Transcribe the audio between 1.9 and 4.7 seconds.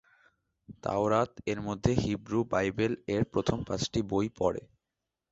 Hebrew বাইবেল-এর প্রথম পাঁচটি বই পড়ে।